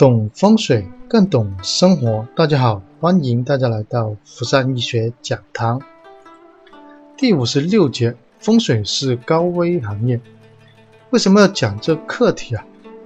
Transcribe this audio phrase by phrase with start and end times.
[0.00, 2.26] 懂风水更懂生活。
[2.34, 5.82] 大家好，欢迎大家来到福善医学讲堂。
[7.18, 10.18] 第五十六节，风水是高危行业。
[11.10, 12.64] 为什么要讲这课题啊？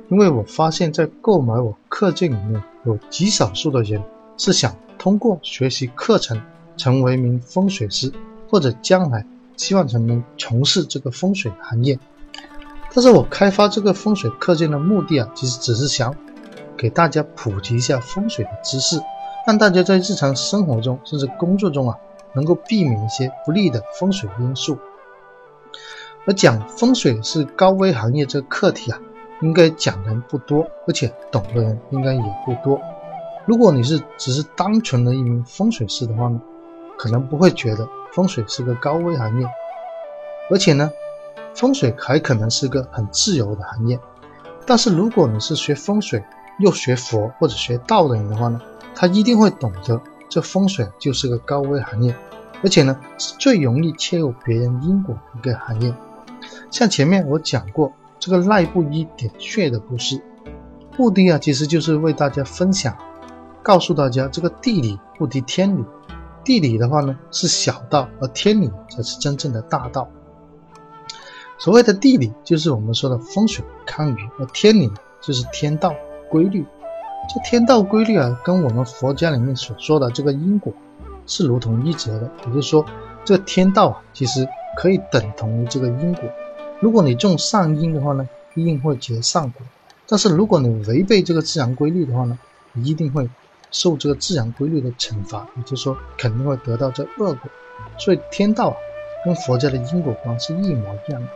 [0.08, 4.00] 因为我发现，在购买我课件里面，有极少数的人
[4.36, 6.40] 是想通过学习课程
[6.76, 8.12] 成为一名风水师，
[8.48, 11.98] 或者将来希望成能从事这个风水行业。
[12.94, 16.14] 但是我开发这个风水课件的目的啊，其实只是想
[16.84, 19.00] 给大家普及一下风水的知识，
[19.46, 21.96] 让大家在日常生活中甚至工作中啊，
[22.34, 24.76] 能够避免一些不利的风水因素。
[26.26, 29.00] 而讲风水是高危行业这个课题啊，
[29.40, 32.78] 应该讲的人不多，而且懂的人应该也不多。
[33.46, 36.38] 如果你是只是单纯的一名风水师的话呢，
[36.98, 39.46] 可能不会觉得风水是个高危行业，
[40.50, 40.90] 而且呢。
[41.54, 43.96] 风水还可能是个很自由的行业，
[44.66, 46.20] 但是如果你是学风水
[46.58, 48.60] 又学佛或者学道的人的话呢，
[48.94, 52.14] 他一定会懂得这风水就是个高危行业，
[52.62, 55.94] 而且呢是最容易切入别人因果的一个行业。
[56.70, 60.22] 像前面我讲过这个赖布衣点穴的故事，
[60.96, 62.96] 目的啊其实就是为大家分享，
[63.62, 65.84] 告诉大家这个地理不敌天理，
[66.44, 70.08] 地理的话呢是小道，而天理才是真正的大道。
[71.58, 75.94] 所谓的地理，就是我们说的风水堪舆；而天理就是天道
[76.34, 76.66] 规律。
[77.32, 80.72] 这天道规律啊，跟我们佛家里面所说的这个因果
[81.28, 82.28] 是如同一辙的。
[82.44, 82.84] 也就是说，
[83.24, 84.44] 这天道啊，其实
[84.76, 86.24] 可以等同于这个因果。
[86.80, 89.62] 如果你种善因的话呢，一定会结善果；
[90.08, 92.36] 但是如果你违背这个自然规律的话呢，
[92.72, 93.30] 你一定会
[93.70, 95.46] 受这个自然规律的惩罚。
[95.56, 97.48] 也就是说，肯定会得到这恶果。
[97.96, 98.76] 所以天道啊，
[99.24, 101.28] 跟佛家的因果观是一模一样的。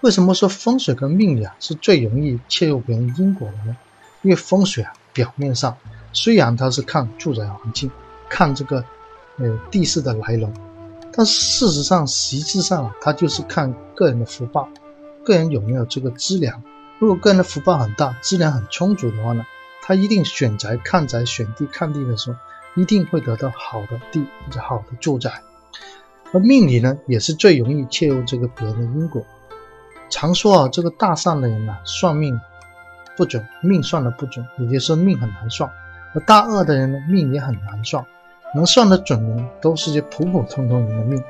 [0.00, 3.76] 为什么说风水跟命理啊是最容易切入别人因果的呢？
[4.22, 5.76] 因为风水啊表面上
[6.12, 7.90] 虽然它是看住宅环境，
[8.28, 8.84] 看这个
[9.38, 10.52] 呃地势的来龙，
[11.12, 14.68] 但事实上实质上啊它就是看个人的福报，
[15.24, 16.62] 个人有没有这个资粮。
[17.00, 19.44] 如果个人的福报很大，资粮很充足的话呢，
[19.82, 22.38] 他一定选宅看宅、选地看地的时候，
[22.76, 25.42] 一定会得到好的地或者好的住宅。
[26.32, 29.24] 而命理呢，也是最容易切入这个别人的因果。
[30.10, 32.40] 常说啊，这个大善的人呐，算命
[33.16, 35.68] 不准，命算的不准，也就是命很难算；
[36.14, 38.04] 而大恶的人呢，命也很难算。
[38.54, 41.22] 能算得准的，都是些普普通通人的命。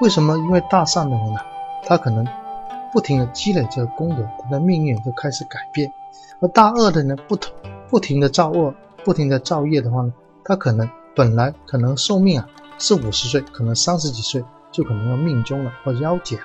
[0.00, 0.36] 为什么？
[0.36, 1.40] 因为大善的人呢，
[1.86, 2.26] 他可能
[2.92, 5.88] 不停的积累这个功德，他的命运就开始改变；
[6.40, 7.54] 而大恶的人不同，
[7.88, 10.12] 不停的造恶，不停的造业的话呢，
[10.44, 10.86] 他可能
[11.16, 12.46] 本来可能寿命啊
[12.78, 16.36] 是五十岁，可能三十几岁就可能要命终了或夭折。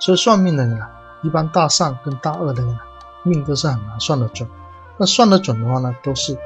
[0.00, 0.90] 所以算命的人啊，
[1.22, 2.80] 一般大善跟大恶的人啊，
[3.22, 4.48] 命都是很难算得准。
[4.96, 6.36] 那算得准的话呢，都是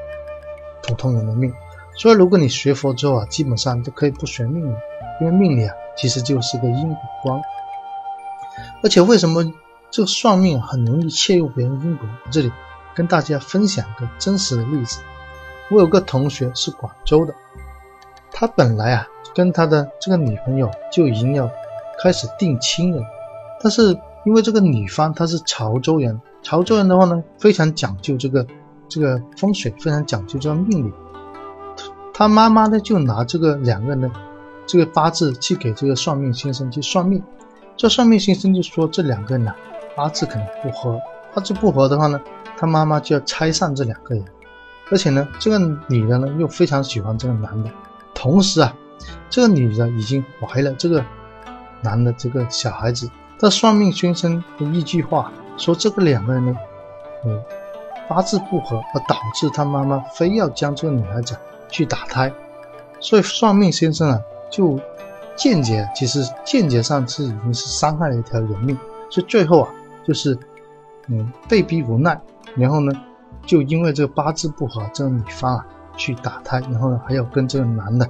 [0.82, 1.54] 普通人的命。
[1.97, 4.76] 所以如果你学佛之后啊，基本上就可以不学命理，
[5.20, 7.41] 因为命理啊其实就是个因果观。
[8.82, 9.44] 而且为什么
[9.91, 12.09] 这个算命很容易切入别人因果？
[12.32, 12.53] 这里
[12.94, 15.00] 跟大家分享一个真实的例子。
[15.70, 17.34] 我有个同学是广州的，
[18.32, 21.48] 他本来啊跟他的这个女朋友就已经要
[22.03, 23.03] 开始定亲了。
[23.64, 28.47] 但是因为这个女方她是潮州人，潮州人的话呢，非常讲究这个
[28.91, 30.92] 这个风水，非常讲究这个命理。
[32.12, 34.10] 他妈妈呢就拿这个两个人的
[34.66, 37.22] 这个八字去给这个算命先生去算命，
[37.75, 39.54] 这算命先生就说这两个人呢
[39.96, 41.00] 八字可能不合，
[41.34, 42.20] 八字不合的话呢，
[42.58, 44.22] 他妈妈就要拆散这两个人。
[44.91, 45.58] 而且呢，这个
[45.88, 47.70] 女的呢又非常喜欢这个男的，
[48.14, 48.76] 同时啊，
[49.31, 51.02] 这个女的已经怀了这个
[51.81, 53.08] 男的这个小孩子。
[53.38, 56.56] 这算命先生的一句话说：“这个两个人呢，
[57.26, 57.42] 嗯，
[58.08, 61.36] 八字不合，而导致他妈妈非要将这个女孩子
[61.68, 62.32] 去打胎，
[63.00, 64.78] 所以算命先生啊，就
[65.36, 68.78] 间接，其实间接上是已经是伤害了一条人命，
[69.10, 69.69] 所以最后啊，
[70.04, 70.38] 就是
[71.08, 72.19] 嗯被逼无奈，
[72.54, 72.92] 然后呢，
[73.44, 75.66] 就因为这个八字不合，这个女方啊
[75.96, 78.08] 去打胎，然后呢还要跟这个男的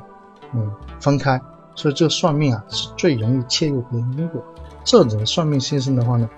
[0.52, 0.70] 嗯
[1.00, 1.40] 分开，
[1.74, 4.42] 所以这个算命啊是最容易切入别人因果。”
[4.84, 6.28] 这种算命先生的话呢，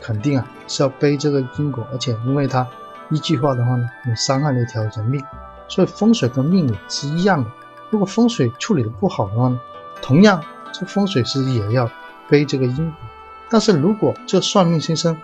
[0.00, 2.66] 肯定啊是要背这个因果，而且因为他
[3.10, 5.24] 一句话的话呢，你伤害了一条人命，
[5.68, 7.50] 所以风水跟命理是一样的。
[7.90, 9.58] 如果风水处理的不好的话呢，
[10.02, 10.42] 同样
[10.72, 11.90] 这风水师也要
[12.28, 12.94] 背这个因果。
[13.50, 15.16] 但是如果这算命先生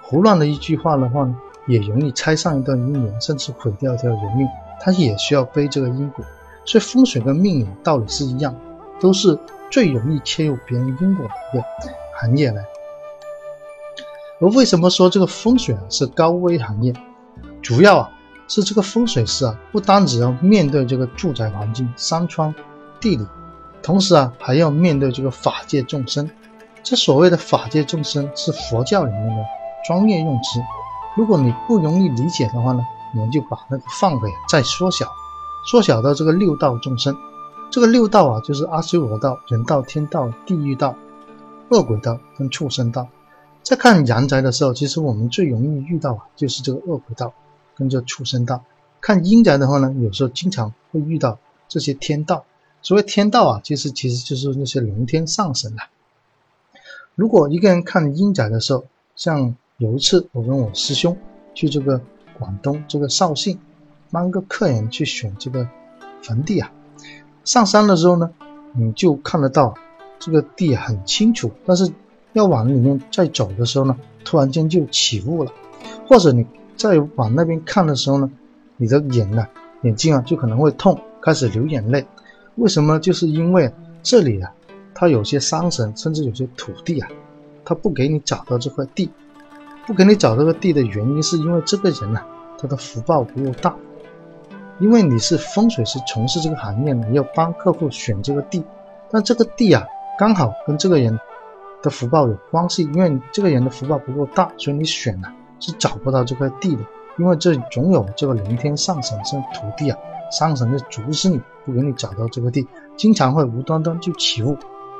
[0.00, 1.36] 胡乱的一句话的话呢，
[1.66, 4.46] 也容易拆散一段姻缘，甚至毁掉一条人命，
[4.80, 6.24] 他也需要背这个因果。
[6.64, 8.54] 所以风水跟命理道理是一样，
[9.00, 9.38] 都是
[9.70, 11.64] 最容易切入别人因果的一个。
[12.20, 12.64] 行业来，
[14.40, 16.92] 而为什么说这个风水啊是高危行业？
[17.62, 18.10] 主要啊
[18.48, 22.54] 是这个风水师啊，不单只要面对这个住宅环境、山川、
[23.00, 23.26] 地理，
[23.82, 26.30] 同时啊还要面对这个法界众生。
[26.82, 29.44] 这所谓的法界众生是佛教里面的
[29.86, 30.60] 专业用词。
[31.16, 32.80] 如果你不容易理解的话呢，
[33.14, 35.06] 我们就把那个范围再缩小，
[35.68, 37.16] 缩小到这个六道众生。
[37.68, 40.94] 这个六道啊，就是阿修罗道、人道、天道、地狱道、
[41.70, 43.08] 恶鬼道跟畜生道。
[43.62, 47.34] 在看阳宅的时候，其实我们最容易遇到啊，就是这个恶鬼道
[47.74, 48.64] 跟这畜生道。
[49.00, 52.44] 看阴宅的话呢，有时候经常会遇到这些天道。
[52.82, 55.82] 所谓天道啊，其实其实就是那些龙天上神了。
[57.16, 58.84] 如果一个人看阴宅的时候，
[59.16, 61.16] 像有一次我跟我师兄
[61.54, 62.00] 去这个
[62.38, 63.58] 广东这个绍兴，
[64.12, 65.68] 帮个客人去选这个
[66.22, 66.70] 坟地啊，
[67.44, 68.30] 上山的时候呢，
[68.72, 69.74] 你就看得到
[70.18, 71.90] 这个地很清楚，但是。
[72.32, 75.50] 要往里面再走的时候呢，突然间就起雾了，
[76.06, 76.44] 或者你
[76.76, 78.30] 再往那边看的时候呢，
[78.76, 79.46] 你的眼呢，
[79.80, 82.04] 眼睛啊就可能会痛，开始流眼泪。
[82.56, 83.00] 为什么？
[83.00, 83.72] 就是因为
[84.02, 84.52] 这里啊，
[84.92, 87.08] 它有些山神，甚至有些土地啊，
[87.64, 89.08] 它不给你找到这块地，
[89.86, 92.22] 不给你找这个地的原因，是因为这个人呐，
[92.58, 93.74] 他的福报不够大。
[94.78, 98.62] 因为你是风水师，从事这个行业，你要帮客户选这个地，
[99.10, 99.86] 但这个地啊，
[100.18, 101.18] 刚好跟这个人。
[101.82, 105.28] 的福报有关系，因为这个人的福报不够大，所以你选呢
[105.60, 106.82] 是找不到这块地的，
[107.16, 109.96] 因为这总有这个龙天上神这土地啊，
[110.32, 112.66] 上神就阻止你不给你找到这个地，
[112.96, 114.56] 经常会无端端就起雾，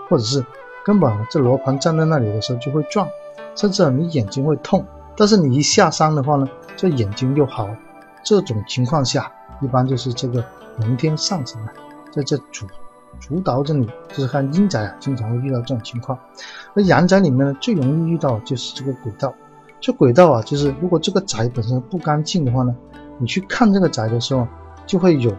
[0.09, 0.45] 或者是
[0.85, 3.09] 根本这罗盘站在那里的时候就会转，
[3.57, 4.85] 甚至你眼睛会痛，
[5.17, 6.47] 但是你一下山的话呢，
[6.77, 7.69] 这眼睛又好，
[8.23, 10.45] 这种情况下一般就是这个
[10.79, 11.73] 龙天上神啊
[12.13, 12.67] 在这主。
[13.21, 16.19] 主导着你，就是看阴宅啊，经常会遇到这种情况。
[16.75, 19.35] 而阳宅里面呢，最容易遇到就是这个轨道。
[19.81, 22.75] 这轨道啊，就是如果这个宅本身不干净的话呢，
[23.19, 24.47] 你去看这个宅的时候，
[24.87, 25.31] 就会有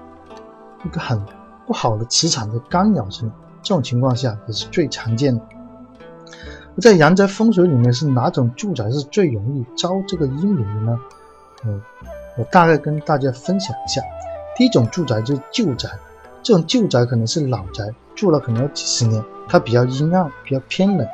[0.86, 1.22] 一个很
[1.66, 3.32] 不好的磁场的干扰着你。
[3.62, 5.42] 这种情况下也是最常见的。
[6.80, 11.00] 在阳宅风水里面，是哪种住宅是最容易招这个阴灵的呢？
[11.66, 11.82] 嗯，
[12.38, 14.02] 我大概跟大家分享一下。
[14.56, 15.90] 第一种住宅就是旧宅。
[16.48, 17.84] 这种旧宅可能是老宅，
[18.16, 21.06] 住了可能有几十年，它比较阴暗，比较偏冷。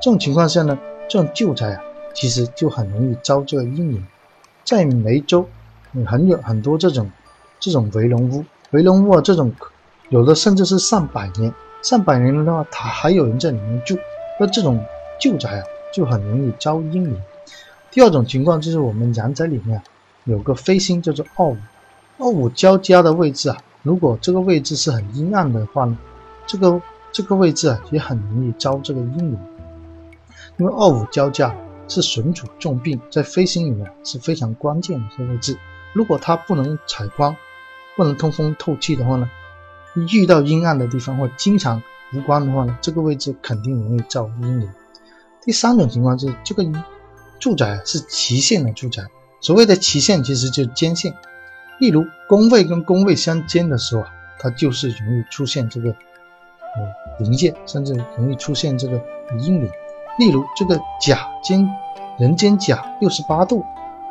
[0.00, 0.78] 这种情况下呢，
[1.08, 1.82] 这种旧宅啊，
[2.14, 4.06] 其实就很容易招这个阴灵。
[4.62, 5.44] 在梅州，
[6.06, 7.10] 很有很多这种
[7.58, 9.52] 这种围龙屋，围龙屋啊，这种
[10.10, 11.52] 有的甚至是上百年，
[11.82, 13.98] 上百年的话，它还有人在里面住。
[14.38, 14.80] 那这种
[15.18, 17.20] 旧宅啊，就很容易招阴灵。
[17.90, 19.82] 第二种情况就是我们阳宅里面
[20.26, 21.56] 有个飞星叫做二五，
[22.18, 23.56] 二五交加的位置啊。
[23.86, 25.96] 如果这个位置是很阴暗的话呢，
[26.44, 29.38] 这个这个位置啊也很容易招这个阴灵，
[30.56, 31.54] 因为二五交架
[31.86, 35.56] 是损主重病，在飞行里面是非常关键的一个位置。
[35.92, 37.36] 如果它不能采光，
[37.96, 39.30] 不能通风透气的话呢，
[40.10, 41.80] 遇到阴暗的地方或经常
[42.12, 44.68] 无光的话呢，这个位置肯定容易招阴灵。
[45.44, 46.64] 第三种情况是这个
[47.38, 49.04] 住宅是齐线的住宅，
[49.40, 51.14] 所谓的齐线其实就是间线。
[51.78, 54.08] 例如宫位跟宫位相间的时候啊，
[54.38, 59.00] 它就是容易出现这个呃临界，甚至容易出现这个
[59.38, 59.70] 阴灵。
[60.18, 61.68] 例如这个甲间
[62.18, 63.62] 人间甲六十八度，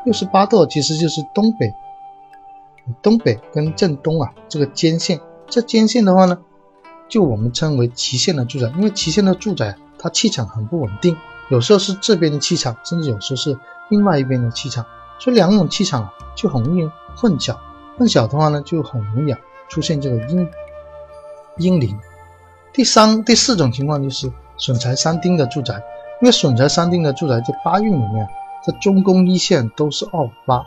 [0.03, 1.74] 六十八度其实就是东北，
[3.01, 5.19] 东北跟正东啊这个间线。
[5.48, 6.38] 这间线的话呢，
[7.10, 11.17] 就我们称为旗线的住宅，因为旗线的住宅它气场很不稳定，
[11.50, 13.57] 有时候是这边的气场，甚至有时候是
[13.89, 14.86] 另外一边的气场，
[15.19, 16.89] 所以两种气场就很容易。
[17.15, 17.55] 混淆，
[17.98, 20.48] 混淆的话呢，就很容易啊出现这个阴
[21.57, 21.98] 阴灵。
[22.74, 25.75] 第三、第四种情况就是损财三丁的住宅，
[26.22, 28.27] 因为损财三丁的住宅在八运里面，
[28.65, 30.65] 这中宫一线都是二五八。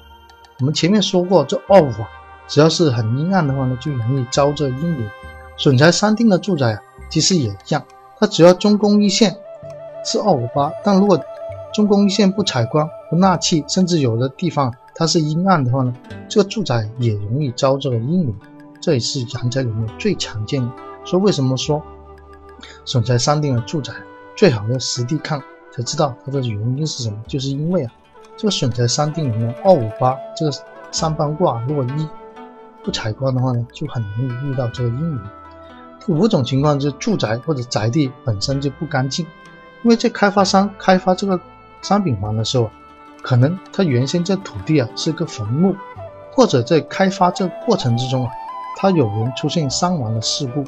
[0.60, 2.08] 我们前面说过，这二五啊，
[2.46, 5.08] 只要是很阴暗的话呢，就容易招这阴灵。
[5.56, 7.84] 损财三丁的住宅啊，其实也一样，
[8.18, 9.36] 它只要中宫一线
[10.04, 11.20] 是二五八，但如果
[11.74, 14.74] 中宫一线不采光、不纳气，甚至有的地方。
[14.94, 15.94] 它是阴暗的话呢，
[16.28, 18.36] 这个住宅也容易招这个阴灵，
[18.80, 20.68] 这也是阳宅里面最常见的。
[21.04, 21.80] 所以为什么说
[22.84, 23.92] 损财三定的住宅
[24.34, 27.16] 最好要实地看才知道它的原因是什么？
[27.28, 27.92] 就是因为啊，
[28.36, 30.52] 这个损财三定里面二五八这个
[30.90, 32.08] 三方卦，如果一
[32.82, 35.20] 不采光的话呢，就很容易遇到这个阴灵。
[36.04, 39.24] 第五种情况就是住宅或者宅地本身就不干净，
[39.84, 41.38] 因为在开发商开发这个
[41.82, 42.68] 商品房的时候。
[43.22, 45.74] 可能它原先这土地啊是个坟墓，
[46.32, 48.30] 或者在开发这过程之中啊，
[48.76, 50.64] 它有人出现伤亡的事故。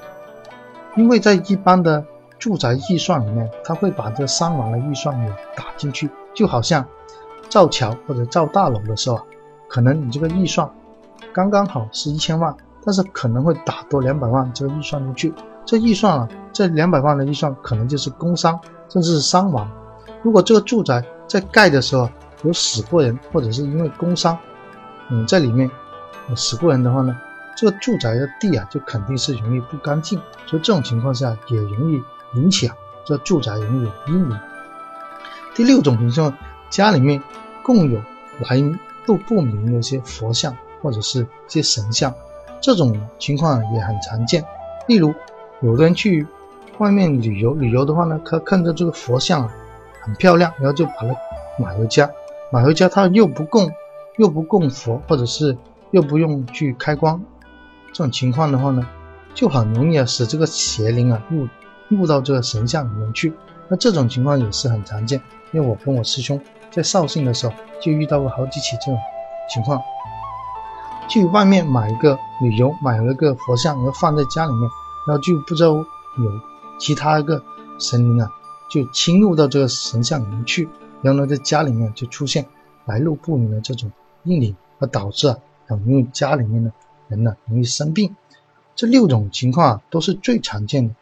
[0.96, 2.04] 因为在一般的
[2.38, 6.84] 住宅预算里面，他会把这伤亡的预算也打进去，就好像
[7.48, 9.22] 造桥或者造大楼的时候啊，
[9.68, 10.68] 可能你这个预算
[11.32, 12.54] 刚刚好是一千万，
[12.84, 15.34] 但是可能会打多两百万这个预算进去。
[15.64, 19.70] 这预算啊，这两百万的预算可能就是工伤，甚至是伤亡。
[20.22, 22.10] 如果这个住宅在盖的时候
[22.42, 24.38] 有死过人，或者是因为工伤，
[25.08, 25.70] 嗯，在里面
[26.34, 27.16] 死过人的话呢，
[27.56, 32.02] 这个住宅的地啊就肯定是容易不干净，所以这种情况下也容易
[32.34, 34.40] 影响这住宅容易有阴影。
[35.54, 36.32] 第六种情况，
[36.70, 37.22] 家里面
[37.62, 38.00] 共有
[38.48, 38.56] 来
[39.06, 42.14] 路不明的一些佛像或者是一些神像，
[42.60, 44.44] 这种情况也很常见，
[44.86, 45.14] 例如。
[45.62, 46.26] 有的人去
[46.78, 49.54] 外面旅游，旅游的话呢，他看着这个佛像啊
[50.00, 51.08] 很漂亮，然后就把它
[51.62, 52.08] 买回家，
[52.52, 53.70] 买回家他又不供，
[54.18, 55.56] 又不供佛，或者是
[55.92, 57.22] 又不用去开光，
[57.92, 58.86] 这种情况的话呢，
[59.34, 61.48] 就很容易啊使这个邪灵啊入
[61.88, 63.32] 入到这个神像里面去。
[63.68, 65.20] 那这种情况也是很常见，
[65.52, 66.40] 因为我跟我师兄
[66.70, 68.98] 在绍兴的时候就遇到过好几起这种
[69.48, 69.80] 情况，
[71.08, 74.70] 去外面买一个旅游，买了个佛像，然后放在家里面。
[75.06, 75.84] 然后就不知道有
[76.78, 77.42] 其他一个
[77.78, 78.30] 神灵啊，
[78.68, 80.68] 就侵入到这个神像里面去，
[81.02, 82.46] 然后呢，在家里面就出现
[82.84, 83.90] 来路不明的这种
[84.24, 86.72] 阴灵，而导致啊，很容易家里面的
[87.08, 88.14] 人呢容易生病。
[88.76, 90.94] 这六种情况啊，都是最常见的。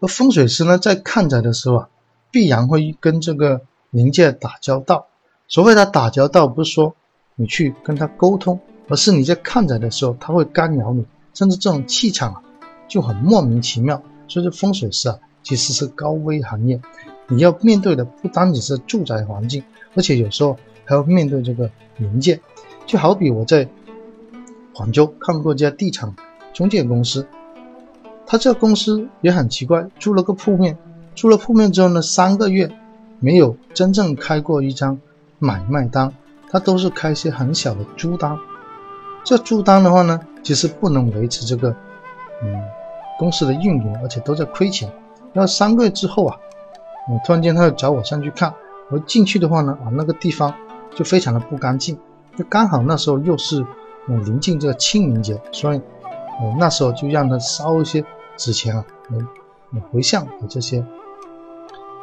[0.00, 1.88] 而风水师呢，在看宅的时候啊，
[2.30, 3.60] 必然会跟这个
[3.90, 5.06] 灵界打交道。
[5.46, 6.94] 所谓的打交道，不是说
[7.36, 11.06] 你去跟他沟通，而是你在看宅的时候，他会干扰你。
[11.34, 12.42] 甚至这种气场啊，
[12.88, 14.02] 就很莫名其妙。
[14.28, 16.80] 所以说风水师啊，其实是高危行业。
[17.28, 19.62] 你要面对的不单仅是住宅环境，
[19.94, 22.40] 而且有时候还要面对这个灵界。
[22.86, 23.68] 就好比我在
[24.74, 26.14] 广州看过一家地产
[26.52, 27.26] 中介公司，
[28.26, 30.76] 他这公司也很奇怪，租了个铺面，
[31.14, 32.70] 租了铺面之后呢，三个月
[33.20, 35.00] 没有真正开过一张
[35.38, 36.12] 买卖单，
[36.50, 38.38] 他都是开些很小的租单。
[39.24, 40.20] 这租单的话呢？
[40.42, 41.70] 其实不能维持这个，
[42.42, 42.60] 嗯，
[43.16, 44.90] 公司的运营，而且都在亏钱。
[45.32, 46.36] 然后三个月之后啊，
[47.08, 48.54] 嗯，突然间他又找我上去看，
[48.90, 50.54] 我进去的话呢，啊，那个地方
[50.94, 51.98] 就非常的不干净。
[52.36, 53.64] 就刚好那时候又是
[54.08, 55.78] 嗯临近这个清明节，所以，
[56.40, 58.04] 嗯，那时候就让他烧一些
[58.36, 60.84] 纸钱啊，嗯，回向给这些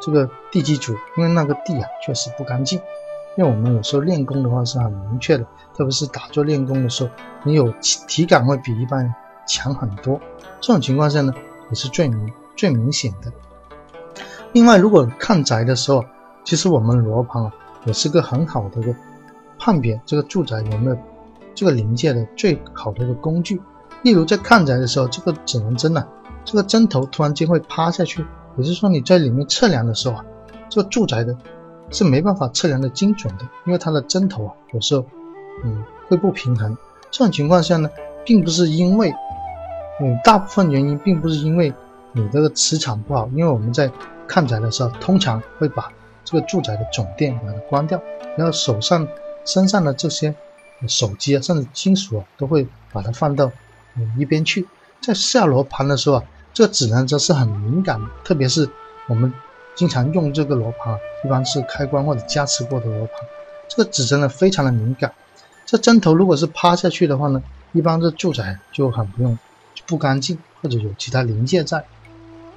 [0.00, 2.80] 这个地基主，因为那个地啊确实不干净。
[3.36, 5.44] 因为我们有时候练功的话是很明确的，
[5.76, 7.10] 特别是打坐练功的时候，
[7.44, 9.14] 你有体感会比一般人
[9.46, 10.20] 强很多。
[10.60, 11.32] 这种情况下呢，
[11.68, 13.32] 也是最明最明显的。
[14.52, 16.04] 另外，如果看宅的时候，
[16.44, 17.52] 其实我们罗盘啊，
[17.84, 18.94] 也是个很好的一个
[19.58, 20.96] 判别这个住宅有没有
[21.54, 23.60] 这个临界的最好的一个工具。
[24.02, 26.06] 例如在看宅的时候，这个指南针呢，
[26.44, 28.24] 这个针头突然间会趴下去，
[28.56, 30.24] 也就是说你在里面测量的时候啊，
[30.68, 31.36] 这个住宅的。
[31.92, 35.04] 是没办法测量的精准的，因为它的针头啊，有时候，
[35.64, 36.78] 嗯，会不平衡。
[37.10, 37.90] 这种情况下呢，
[38.24, 39.12] 并不是因为，
[40.00, 41.74] 嗯，大部分原因并不是因为
[42.12, 43.90] 你这个磁场不好，因为我们在
[44.30, 45.92] 看宅的时候，通常会把
[46.24, 48.00] 这个住宅的总电把它关掉，
[48.36, 49.06] 然后手上、
[49.44, 50.32] 身上的这些
[50.86, 53.50] 手机啊，甚至金属啊，都会把它放到
[54.16, 54.68] 一边去。
[55.00, 56.22] 在下罗盘的时候啊，
[56.54, 58.70] 这个指南针是很敏感的，特别是
[59.08, 59.32] 我们。
[59.76, 63.14] 经常用这个罗盘，一般是开关或者加持过的罗盘。
[63.66, 65.10] 这个指针呢非常的敏感，
[65.64, 69.38] 这针头如果是趴下去的话呢，一般这住宅就很不用
[69.86, 71.82] 不干净，或者有其他零件在。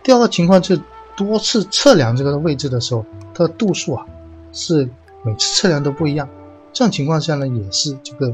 [0.01, 0.81] 第二个情况是
[1.15, 4.05] 多次测量这个位置的时候，它的度数啊
[4.51, 4.89] 是
[5.23, 6.27] 每次测量都不一样。
[6.71, 8.33] 这种情况下呢，也是这个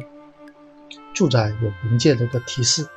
[1.14, 2.88] 住宅有临界的一个提示。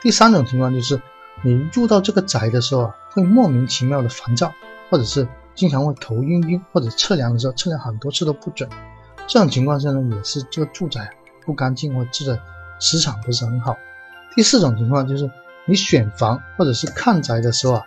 [0.00, 1.00] 第三种情况就是
[1.42, 4.52] 你入到这个宅的时候啊，会莫名其妙的烦躁。
[4.90, 8.66] 或者是经常会头晕晕，或者测量的时候测量很多次都不准，
[9.26, 11.10] 这种情况下呢，也是这个住宅
[11.44, 12.38] 不干净，或者
[12.80, 13.76] 磁场不是很好。
[14.34, 15.30] 第四种情况就是
[15.66, 17.82] 你选房或者是看宅的时候啊，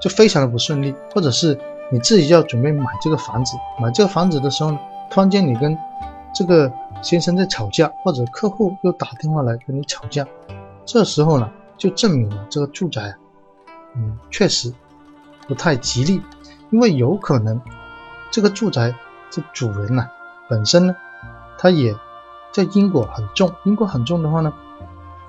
[0.00, 1.58] 就非常的不顺利，或者是
[1.90, 4.78] 你自己要准备买这个房子，买这个房子的时候呢，
[5.10, 5.76] 突然间你跟
[6.34, 6.72] 这个
[7.02, 10.26] 先生在吵架，或者客户又打电话来跟你吵架，
[10.84, 13.14] 这时候呢，就证明了这个住宅啊，
[13.96, 14.72] 嗯，确实。
[15.48, 16.20] 不太吉利，
[16.70, 17.60] 因为有可能
[18.32, 18.92] 这个住宅
[19.30, 20.08] 这主人呐
[20.48, 20.96] 本身呢，
[21.56, 21.94] 他也
[22.52, 24.52] 在因果很重，因果很重的话呢，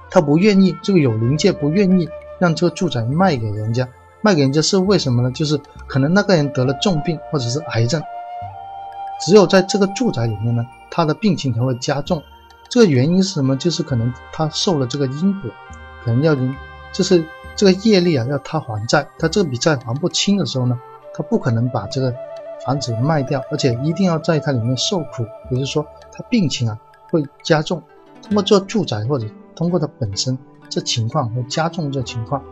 [0.09, 2.09] 他不愿意这个有灵界不愿意
[2.39, 3.87] 让这个住宅卖给人家，
[4.27, 5.31] 卖给人家是为什么呢？
[5.31, 5.57] 就是
[5.87, 8.03] 可能那个人得了重病或者是癌症，
[9.21, 12.21] 只有在这个住宅里面呢，他的病情才会加重。
[12.67, 13.55] 这个原因是什么？
[13.55, 15.49] 就是可能他受了这个因果，
[16.03, 16.53] 可能要因，
[16.91, 17.23] 就是。
[17.55, 20.79] 这个业力啊，要他还债，他这笔债还不清的时候呢，
[21.15, 22.13] 他不可能把这个
[22.63, 26.77] 房子卖掉，而且一定要在它里面受苦，也就是说他病情啊
[27.09, 27.81] 会加重。
[28.21, 30.37] 通过做住宅或者通过它本身
[30.69, 32.43] 这情况会加重这情况。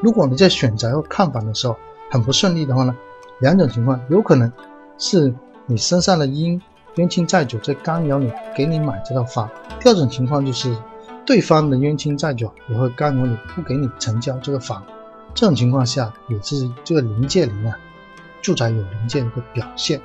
[0.00, 1.76] 如果你在选择或看房的时候
[2.10, 2.94] 很不顺利的话呢，
[3.40, 4.52] 两种情况有可能
[4.96, 5.34] 是
[5.66, 6.60] 你身上的因
[6.96, 9.48] 冤亲债主在干扰你给你买这套房；
[9.80, 10.74] 第二种情况就是
[11.24, 14.82] 对方的冤亲债主也会干扰你不给你成交这个房。
[15.34, 17.78] 这种情况下也是这个临界灵啊，
[18.40, 20.00] 住宅有临界的一个表现。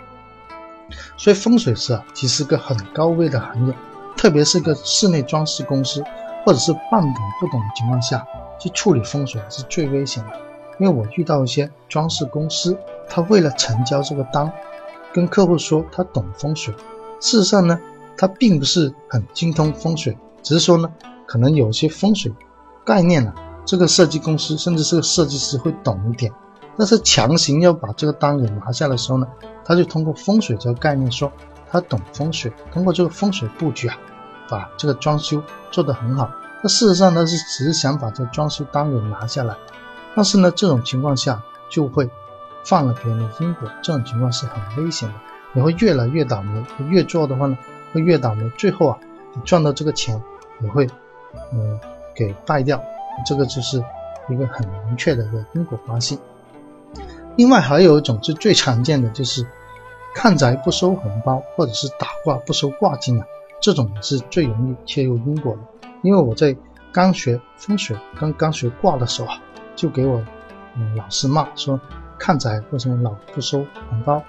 [1.18, 3.74] 所以风水师啊，其实是个很高危的行业。
[4.16, 6.04] 特别是个室内装饰公司，
[6.46, 8.24] 或者是半懂不懂的情况下
[8.60, 10.32] 去处理风水是最危险的。
[10.80, 12.78] 因为我遇到一些装饰公司，
[13.10, 14.52] 他为了成交这个单，
[15.14, 16.74] 跟客户说他懂风水，
[17.20, 17.80] 事实上呢，
[18.18, 20.92] 他并不是很精通风水，只是说呢，
[21.28, 22.34] 可能有些风水
[22.84, 23.34] 概念呢，
[23.66, 26.32] 这个设计公司甚至是个设计师会懂一点，
[26.78, 29.28] 但是强行要把这个单给拿下的时候呢，
[29.64, 31.32] 他就通过风水这个概念说
[31.72, 33.98] 他懂风水，通过这个风水布局啊。
[34.50, 35.42] 把这个装修
[35.72, 36.30] 做得很好，
[36.64, 39.54] 那事实上呢是只是想把这装修单给拿下来，
[40.16, 42.10] 但是呢这种情况下就会
[42.64, 45.16] 犯了别人的因果，这种情况是很危险的，
[45.52, 47.58] 你会越来越倒霉，越做的话呢
[47.92, 48.98] 会越倒霉，最后啊
[49.34, 50.20] 你赚到这个钱
[50.62, 50.88] 也会
[51.52, 51.78] 嗯
[52.16, 52.82] 给败掉，
[53.26, 53.84] 这个就是
[54.30, 56.18] 一个很明确的一个因果关系。
[57.36, 59.46] 另外还有一种是最常见的就是
[60.16, 63.28] 看宅不收红包，或者是打卦不收卦金啊。
[63.60, 65.62] 这种是最容易切入因果的，
[66.04, 66.56] 因为我在
[66.92, 69.42] 刚学风水、刚刚学卦的时候啊，
[69.76, 70.24] 就给我
[70.76, 71.80] 嗯老师骂说，
[72.20, 74.22] 看宅为什么老不收红包？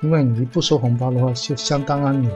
[0.00, 2.28] 因为你一不收红包的话，就相当于你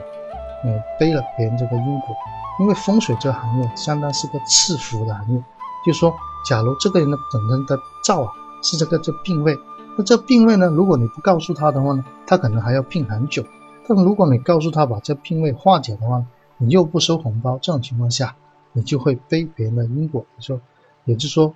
[0.65, 2.15] 嗯背了别人这个因果。
[2.59, 5.41] 因为风水这个行业相当是个赐福的行业，
[5.85, 6.13] 就说
[6.49, 9.57] 假如这个人的本身的灶啊是这个这病位，
[9.95, 13.45] 那这病位呢，如果你不告诉他的话呢，他可能还要病很久。
[13.87, 16.25] 但如果你告诉他把这病位化解的话，
[16.57, 18.35] 你又不收红包，这种情况下，
[18.73, 20.25] 你就会背别人的因果。
[20.35, 20.59] 你说，
[21.05, 21.53] 也就是说，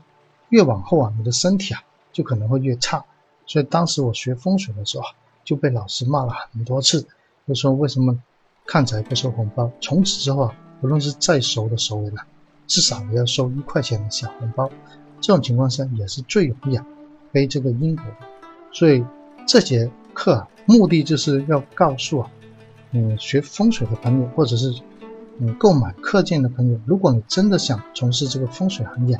[0.49, 3.03] 越往后啊，你的身体啊，就可能会越差。
[3.45, 5.09] 所以当时我学风水的时候啊，
[5.43, 7.05] 就被老师骂了很多次，
[7.47, 8.17] 就说为什么
[8.65, 9.71] 看财不收红包？
[9.81, 12.25] 从此之后啊，不论是再熟的熟人啊，
[12.67, 14.69] 至少也要收一块钱的小红包。
[15.21, 16.85] 这种情况下也是最容易啊
[17.31, 18.27] 背这个因果的。
[18.71, 19.05] 所以
[19.47, 22.31] 这节课啊，目的就是要告诉啊，
[22.91, 24.73] 嗯，学风水的朋友或者是。
[25.37, 29.19] 你购买课件的朋友，如果你真的想从事这个风水行业，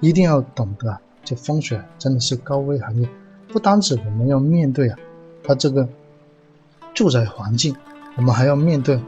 [0.00, 3.08] 一定要懂得这风水真的是高危行业。
[3.48, 4.98] 不单止我们要面对啊，
[5.44, 5.88] 它这个
[6.94, 7.74] 住宅环境，
[8.16, 9.00] 我们还要面对，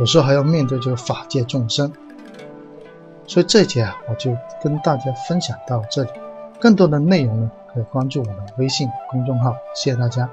[0.00, 1.92] 有时候还要面对这个法界众生。
[3.26, 6.10] 所以这节啊，我就跟大家分享到这里。
[6.58, 9.54] 更多的内容呢，可以关注我的微信公众号。
[9.74, 10.28] 谢谢大家。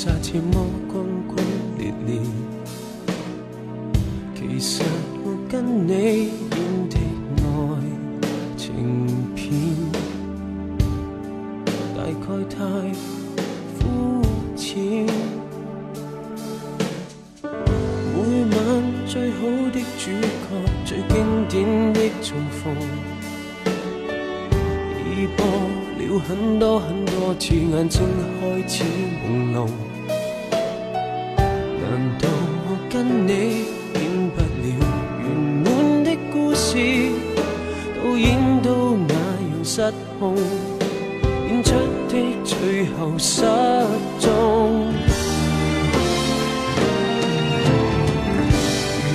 [0.00, 0.92] 的一刹，这么轟
[1.28, 1.36] 轟
[1.78, 2.16] 烈烈。
[4.34, 4.82] 其实
[5.22, 6.96] 我跟你演的
[7.36, 7.46] 爱
[8.56, 8.64] 情
[9.34, 9.52] 片，
[11.94, 12.56] 大概太
[13.76, 13.80] 肤
[14.56, 15.06] 浅。
[18.14, 18.18] 每
[18.52, 18.58] 晚
[19.06, 19.38] 最好
[19.70, 20.48] 的主角，
[20.86, 21.12] 最经
[21.48, 22.74] 典的重逢，
[24.96, 25.38] 已播
[25.98, 28.00] 了很多很多次，眼睛。
[28.40, 28.84] 开始
[29.26, 29.68] 朦胧，
[33.30, 34.66] 演不了
[35.22, 35.24] 圆
[35.64, 35.66] 满
[36.04, 36.68] 的故事？
[38.02, 40.34] 导演都那样失控，
[41.48, 41.74] 演出
[42.08, 42.12] 的
[42.44, 43.42] 最后失
[44.18, 44.28] 踪。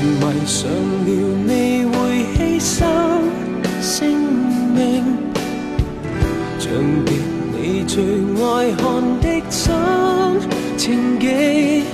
[0.02, 1.10] 如迷上了
[1.46, 1.94] 你会
[2.36, 2.68] 牺牲
[3.82, 4.18] 性
[4.74, 5.04] 命，
[6.60, 6.72] 像
[7.06, 7.08] 极
[7.52, 7.94] 你最
[8.44, 8.84] 爱看。
[9.50, 9.74] 新
[10.78, 11.85] 情记，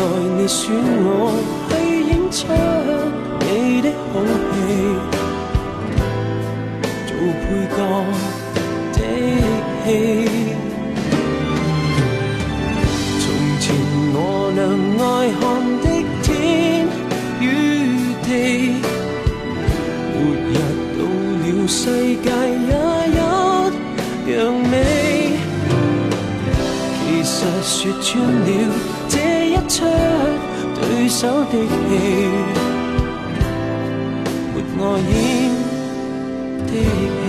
[0.00, 0.72] 无奈你选
[1.04, 1.08] 我
[1.68, 1.72] 去
[2.08, 2.38] 演出
[3.40, 3.46] 你
[3.82, 4.12] 的好
[4.50, 4.56] 戏，
[7.06, 7.08] 做
[7.42, 7.44] 配
[7.76, 7.78] 角
[8.94, 8.98] 的
[9.84, 9.86] 戏。
[13.20, 13.22] 从
[13.60, 13.62] 前
[14.14, 14.16] 我
[14.56, 14.58] 俩
[14.96, 15.04] 爱
[15.38, 15.40] 看
[15.82, 15.86] 的
[16.22, 16.26] 天
[17.40, 17.44] 与
[18.24, 18.28] 地，
[20.14, 20.16] 末
[20.48, 20.50] 日
[20.96, 20.98] 到
[21.42, 21.78] 了，世
[22.16, 22.26] 界
[22.68, 22.72] 也
[23.12, 24.38] 一样
[24.70, 24.72] 美。
[26.94, 27.28] 其实
[27.62, 28.48] 说穿了
[29.80, 29.86] 出。
[30.76, 31.64] 对手的戏，
[34.52, 35.10] 没我演
[36.66, 37.22] 的戏。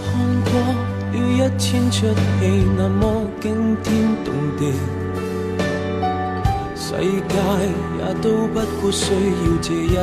[0.00, 0.02] 看
[0.44, 0.70] 过了
[1.12, 1.18] 一
[1.58, 2.40] 千出戏，
[2.76, 3.02] 那么
[3.40, 3.44] 惊
[3.82, 3.86] 天
[4.24, 4.62] 动地。
[6.96, 7.34] 世界
[7.98, 9.16] 也都不过需要
[9.60, 9.98] 这一刻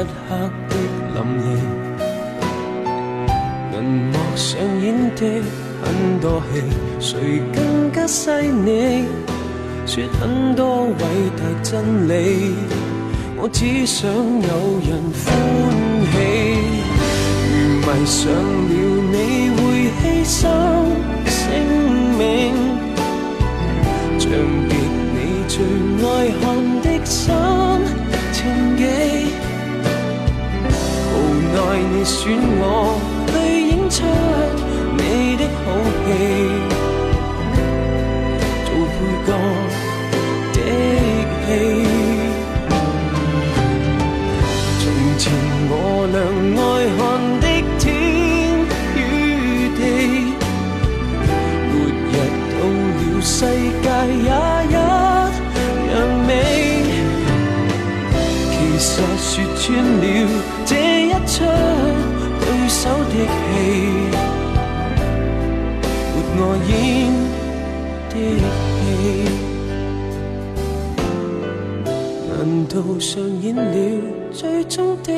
[0.67, 0.71] 的
[1.15, 1.45] 淋漓。
[3.73, 3.75] 银
[4.11, 4.49] 幕上
[4.81, 5.19] 演的
[5.81, 5.83] 很
[6.19, 6.53] 多戏，
[6.99, 8.29] 谁更加细
[8.65, 9.05] 腻？
[9.85, 10.93] 说很多伟
[11.37, 12.11] 大真理，
[13.37, 15.25] 我只想有人欢
[16.11, 16.13] 喜。
[17.51, 18.71] 如迷上了
[19.11, 19.15] 你
[19.55, 19.59] 会
[19.97, 20.39] 牺牲
[21.25, 21.39] 性
[22.17, 22.19] 命，
[24.19, 24.29] 像
[25.61, 27.33] 最爱看的心
[28.31, 28.39] 情
[28.77, 28.81] 记。
[31.13, 31.15] 无
[31.53, 31.57] 奈
[31.91, 32.17] 你选
[72.97, 75.11] 上演了最终的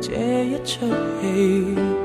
[0.00, 0.86] 这一出
[1.20, 2.01] 戏？